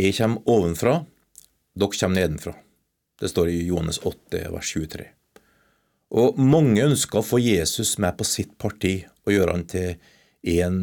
[0.00, 0.92] Jeg kommer ovenfra,
[1.76, 2.54] dere kommer nedenfra.
[3.20, 5.04] Det står i Johannes 8, vers 23.
[6.16, 10.78] Og mange ønsker å få Jesus med på sitt parti og gjøre han til en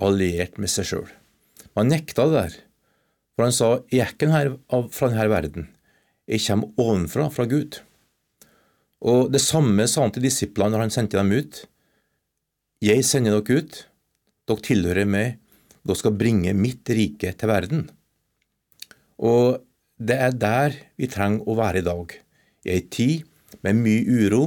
[0.00, 1.12] alliert med seg sjøl.
[1.76, 2.56] Han nekta det der,
[3.36, 4.54] for han sa jeg er ikke her,
[4.88, 5.68] fra denne verden,
[6.24, 7.82] jeg kommer ovenfra, fra Gud.
[9.04, 11.64] Og Det samme sa han til disiplene når han sendte dem ut.
[12.80, 13.84] Jeg sender dere ut,
[14.48, 15.40] dere tilhører meg,
[15.84, 17.88] dere skal bringe mitt rike til verden.
[19.20, 19.60] Og
[20.00, 22.14] det er der vi trenger å være i dag,
[22.64, 23.26] i ei tid
[23.64, 24.44] med mye uro,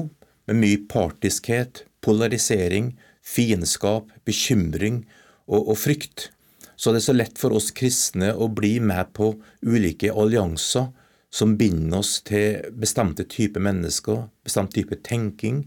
[0.50, 5.04] med mye partiskhet, polarisering, fiendskap, bekymring
[5.48, 6.32] og, og, frykt.
[6.76, 9.32] Så det er så lett for oss kristne å bli med på
[9.64, 10.90] ulike allianser
[11.34, 15.64] som binder oss til bestemte typer mennesker, bestemt type tenking,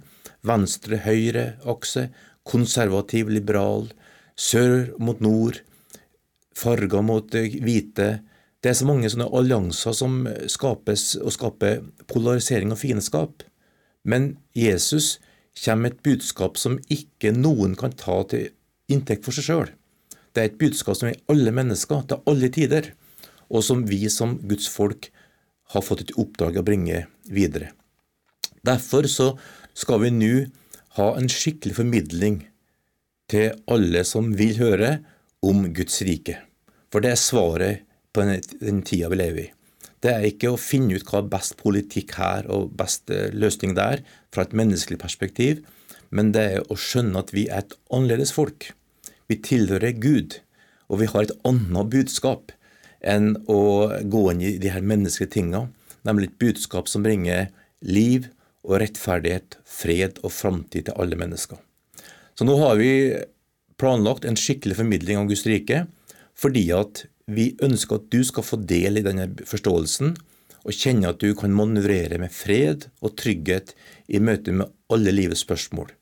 [0.47, 2.09] venstre-høyre-akse,
[2.47, 3.89] konservativ, liberal,
[4.37, 5.63] sør mot nord,
[6.55, 8.21] farger mot hvite.
[8.67, 10.15] Det er så mange sånne allianser som
[10.51, 13.45] skapes og skaper polarisering og fiendskap.
[14.03, 15.21] Men Jesus
[15.61, 18.49] kommer med et budskap som ikke noen kan ta til
[18.91, 19.71] inntekt for seg sjøl.
[20.35, 22.91] Det er et budskap som er alle mennesker, til alle tider,
[23.55, 25.13] og som vi som Guds folk
[25.71, 27.71] har fått et oppdrag å bringe videre.
[28.67, 29.31] Derfor så
[29.79, 30.35] skal vi nå
[30.99, 32.43] ha en skikkelig formidling
[33.31, 34.97] til alle som vil høre
[35.47, 36.41] om Guds rike.
[36.91, 37.86] For det er svaret
[38.17, 39.51] på den, den tida vi lever i.
[40.05, 43.75] Det er ikke å finne ut hva er best politikk her og best eh, løsning
[43.79, 44.03] der,
[44.35, 45.63] fra et menneskelig perspektiv,
[46.15, 48.71] men det er å skjønne at vi er et annerledes folk.
[49.27, 50.39] Vi tilhører Gud,
[50.87, 52.53] og vi har et annet budskap
[53.07, 53.61] enn å
[54.07, 55.67] gå inn i de her menneskelige tinga,
[56.07, 57.49] nemlig et budskap som bringer
[57.83, 58.29] liv
[58.67, 61.59] og rettferdighet, fred og framtid til alle mennesker.
[62.37, 62.91] Så nå har vi
[63.81, 65.85] planlagt en skikkelig formidling av Guds rike,
[66.37, 70.15] fordi at vi ønsker at du skal få del i denne forståelsen,
[70.67, 73.73] og kjenne at du kan manøvrere med fred og trygghet
[74.11, 75.93] i møte med alle livets spørsmål.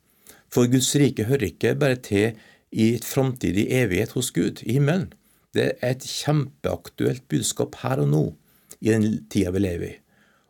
[0.52, 2.38] For Guds rike hører ikke bare til
[2.72, 5.10] i et framtidig evighet hos Gud i himmelen.
[5.54, 8.24] Det er et kjempeaktuelt budskap her og nå,
[8.80, 9.98] i den tida vi lever i.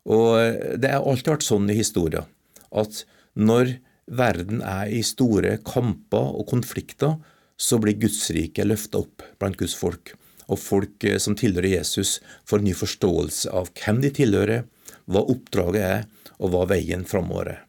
[0.04, 2.28] Og det har alltid vært sånn i historien
[2.74, 3.76] at når
[4.10, 7.16] verden er i store kamper og konflikter,
[7.56, 10.14] så blir Guds rike løfta opp blant Guds folk.
[10.52, 12.18] Og folk eh, som tilhører Jesus,
[12.48, 14.64] får ny forståelse av hvem de tilhører,
[15.10, 16.06] hva oppdraget er,
[16.40, 17.60] og hva veien framover er.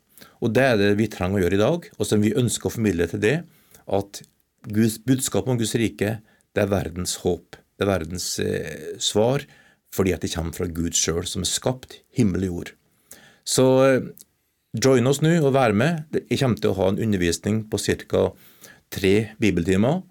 [0.44, 2.75] Og Det er det vi trenger å gjøre i dag, og som vi ønsker å
[2.75, 3.36] formidle til det,
[3.86, 4.22] at
[4.66, 6.18] Guds budskap om Guds rike
[6.56, 7.58] det er verdens håp.
[7.75, 9.44] Det er verdens eh, svar,
[9.94, 12.72] fordi at det kommer fra Gud sjøl, som er skapt himmel og jord.
[13.46, 14.07] Så eh,
[14.75, 16.03] Join oss nå og vær med.
[16.28, 18.25] Jeg kommer til å ha en undervisning på ca.
[18.92, 20.02] tre bibeltimer.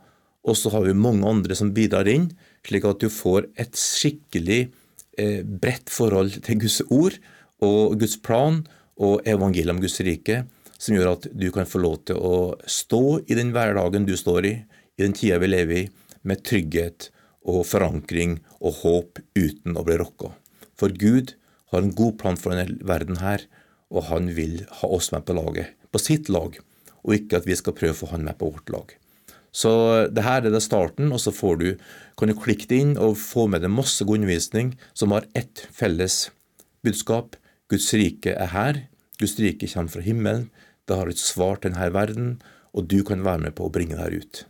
[0.44, 2.28] Og så har vi mange andre som bidrar inn,
[2.66, 4.60] slik at du får et skikkelig
[5.18, 7.16] eh, bredt forhold til Guds ord
[7.64, 8.62] og Guds plan
[9.00, 10.44] og evangeliet om Guds rike,
[10.78, 12.36] som gjør at du kan få lov til å
[12.68, 14.54] stå i den hverdagen du står i,
[14.98, 15.84] i den tida vi lever i,
[16.24, 17.08] med trygghet
[17.44, 20.32] og forankring og håp uten å bli rokka.
[20.76, 21.34] For Gud
[21.72, 23.44] har en god plan for denne verden her,
[23.92, 26.56] og han vil ha oss med på laget, på sitt lag,
[27.04, 28.94] og ikke at vi skal prøve å få han med på vårt lag.
[29.54, 29.70] Så
[30.10, 31.76] det her er det starten, og så du,
[32.18, 35.68] kan du klikke det inn og få med deg masse god undervisning som har ett
[35.70, 36.30] felles
[36.82, 37.36] budskap.
[37.70, 38.82] Guds rike er her.
[39.20, 40.50] Guds rike kommer fra himmelen.
[40.84, 42.34] Det har et svar til denne verden,
[42.74, 44.44] og du kan være med på å bringe det her ut.